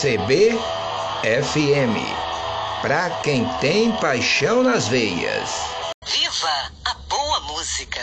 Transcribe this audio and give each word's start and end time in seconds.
CBFM. 0.00 0.58
Pra 2.82 3.08
quem 3.22 3.48
tem 3.60 3.90
paixão 3.92 4.62
nas 4.62 4.88
veias. 4.88 5.50
Viva 6.04 6.70
a 6.84 6.94
boa 7.08 7.40
música! 7.40 8.02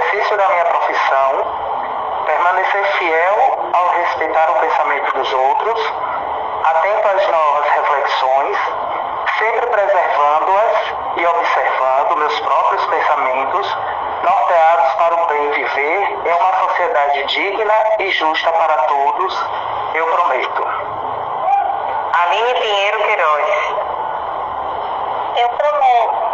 exercício 0.00 0.36
da 0.36 0.48
minha 0.48 0.64
profissão, 0.64 2.24
permanecer 2.24 2.84
fiel 2.98 3.70
ao 3.72 3.88
respeitar 3.90 4.50
o 4.50 4.54
pensamento 4.54 5.14
dos 5.14 5.32
outros, 5.32 5.92
atento 6.64 7.08
às 7.08 7.28
novas 7.28 7.66
reflexões, 7.66 8.58
sempre 9.38 9.66
preservando-as 9.66 10.94
e 11.16 11.26
observando 11.26 12.16
meus 12.16 12.40
próprios 12.40 12.86
pensamentos, 12.86 13.76
norteados 14.22 14.92
para 14.94 15.14
o 15.14 15.26
bem 15.26 15.50
viver 15.50 16.18
em 16.24 16.32
uma 16.32 16.68
sociedade 16.68 17.24
digna 17.24 17.74
e 17.98 18.10
justa 18.12 18.52
para 18.52 18.76
todos, 18.82 19.46
eu 19.94 20.06
prometo. 20.06 20.66
Aline 22.22 22.54
Pinheiro 22.54 22.98
Queiroz. 23.02 23.74
Eu 25.36 25.48
prometo. 25.50 26.30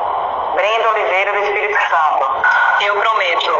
Brenda 0.54 0.88
Oliveira 0.88 1.33
do 1.33 1.38
Espírito 1.41 1.78
Santo. 1.87 2.55
Eu 2.81 2.94
prometo. 2.94 3.53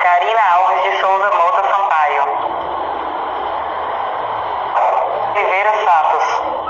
Karina 0.00 0.40
Alves 0.54 0.82
de 0.82 1.00
Souza 1.00 1.30
Mota 1.30 1.68
Sampaio. 1.68 2.22
Oliveira 5.36 5.72
Santos. 5.84 6.67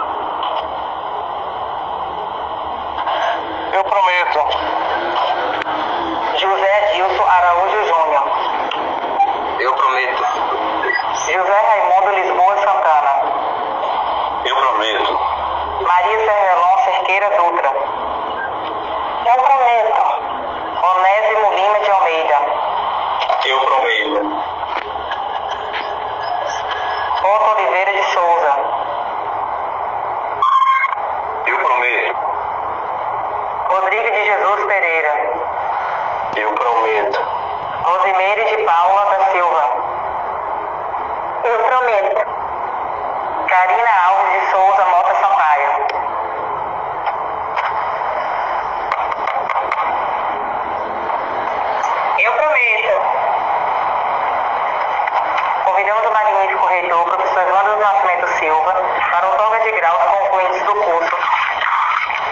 David 38.39 38.57
de 38.57 38.63
Paula 38.63 39.05
da 39.07 39.33
Silva. 39.33 39.65
Eu 41.43 41.59
prometo. 41.65 42.27
Karina 43.49 43.91
Alves 44.07 44.33
de 44.33 44.51
Souza 44.53 44.85
Mota 44.85 45.15
Sampaio. 45.17 45.71
Eu 52.19 52.33
prometo. 52.33 53.03
Convidamos 55.65 56.07
o 56.07 56.13
magnífico 56.13 56.67
reitor, 56.67 57.05
professor 57.07 57.43
Evandro 57.43 57.73
do 57.75 57.81
Nascimento 57.81 58.29
Silva, 58.39 58.73
para 59.11 59.27
outorga 59.27 59.61
de 59.65 59.73
graus 59.73 60.05
concluintes 60.05 60.63
do 60.63 60.75
curso 60.77 61.17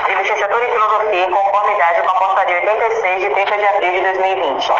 de 0.06 0.14
licenciatura 0.14 0.64
em 0.64 0.70
filosofia 0.70 1.24
em 1.24 1.30
conformidade 1.32 2.02
com 2.02 2.10
a 2.10 2.14
portaria 2.14 2.58
86 2.58 3.22
de 3.22 3.30
30 3.30 3.58
de 3.58 3.66
abril 3.66 3.92
de 3.92 4.00
2020. 4.02 4.72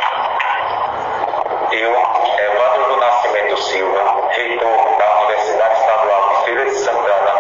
Silva, 1.77 2.01
Evandro 2.39 2.85
do 2.89 2.97
Nascimento 2.97 3.57
Silva, 3.59 4.29
reitor 4.31 4.97
da 4.97 5.17
Universidade 5.19 5.75
Estadual 5.75 6.29
de 6.31 6.45
Feira 6.47 6.65
de 6.65 6.71
Santana, 6.71 7.33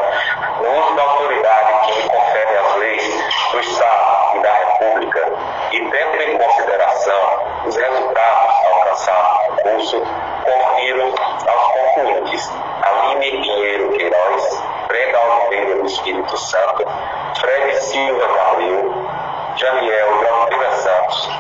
no 0.61 0.79
uso 0.79 0.95
da 0.95 1.03
autoridade 1.05 1.87
que 1.87 2.03
me 2.03 2.09
confere 2.11 2.59
as 2.59 2.77
leis 2.77 3.51
do 3.51 3.61
Estado 3.61 4.37
e 4.37 4.43
da 4.43 4.53
República, 4.53 5.33
e 5.73 5.81
tendo 5.91 6.23
em 6.23 6.37
consideração 6.37 7.65
os 7.65 7.77
resultados 7.77 8.55
alcançados 8.67 9.49
no 9.49 9.57
curso, 9.57 10.03
confiro 10.45 11.15
aos 11.49 11.73
concluintes 11.73 12.53
Aline 12.83 13.41
Pinheiro 13.41 13.91
Queiroz, 13.93 14.63
Brenda 14.89 15.19
Oliveira 15.19 15.77
do 15.77 15.87
Espírito 15.87 16.37
Santo, 16.37 16.85
Fred 17.41 17.75
Silva 17.85 18.36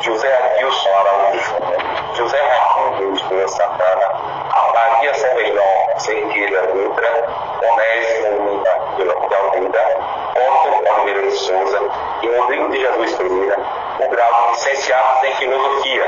José 0.06 0.32
Adilson 0.32 0.88
Araújo. 0.88 1.40
Júnior, 1.40 2.14
José 2.14 2.38
Raimundo 2.38 3.36
de 3.36 3.48
Santana, 3.48 4.08
Maria 4.72 5.12
Severão 5.14 5.98
Cerqueira 5.98 6.62
Dutra, 6.68 7.08
Onésimo 7.60 8.62
Lima 8.98 9.14
de 9.26 9.34
Almeida, 9.34 9.84
Otto 10.36 10.92
Oliveira 10.92 11.22
de 11.22 11.30
Souza. 11.32 11.80
E 12.22 12.28
Rodrigo 12.28 12.68
de 12.68 12.78
Jesus 12.78 13.16
Pereira, 13.16 13.58
o 13.98 14.08
grau 14.08 14.42
de 14.44 14.50
licenciados 14.52 15.24
em 15.24 15.34
Filosofia, 15.34 16.04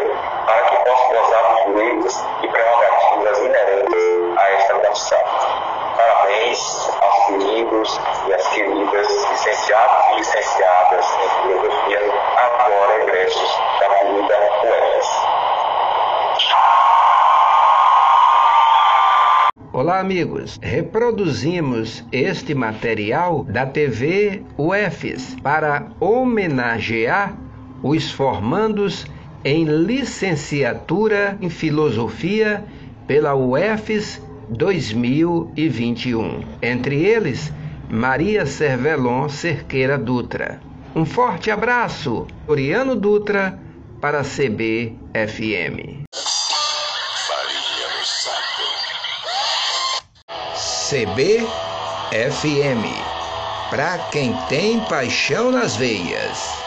para 0.47 0.63
que 0.63 0.77
possam 0.77 1.09
gozar 1.09 1.55
dos 1.55 1.65
direitos 1.65 2.25
e 2.43 2.49
prerrogativas 2.49 3.39
inerentes 3.41 4.39
a 4.39 4.51
esta 4.53 4.75
condição. 4.75 5.68
Parabéns 5.99 6.61
aos 7.01 7.27
queridos 7.27 8.01
e 8.29 8.33
às 8.33 8.47
queridas 8.51 9.09
licenciados 9.33 10.07
e 10.07 10.15
licenciadas 10.15 11.07
em 11.25 11.29
Filosofia, 11.43 12.01
agora 12.37 13.03
egressos 13.03 13.51
da 13.81 13.89
querida 13.89 14.37
UES. 14.63 15.09
Olá, 19.73 19.99
amigos. 19.99 20.61
Reproduzimos 20.63 22.05
este 22.13 22.55
material 22.55 23.43
da 23.43 23.67
TV 23.67 24.45
UFES 24.57 25.35
para 25.43 25.89
homenagear 25.99 27.37
os 27.83 28.09
formandos 28.09 29.05
em 29.45 29.65
licenciatura 29.65 31.37
em 31.41 31.51
filosofia 31.51 32.65
pela 33.09 33.35
UFES 33.35 34.28
2021. 34.51 36.43
Entre 36.63 37.05
eles, 37.05 37.53
Maria 37.89 38.45
Cervelon 38.47 39.29
Cerqueira 39.29 39.97
Dutra. 39.97 40.61
Um 40.95 41.05
forte 41.05 41.51
abraço, 41.51 42.27
Oriano 42.47 42.97
Dutra, 42.97 43.59
para 44.01 44.21
a 44.21 44.25
CBFM. 44.25 46.05
CBFM. 50.89 51.49
Para 53.71 53.99
quem 54.11 54.33
tem 54.49 54.81
paixão 54.81 55.51
nas 55.51 55.77
veias. 55.77 56.58